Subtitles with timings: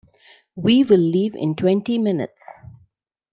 [0.55, 2.57] We will leave in twenty minutes.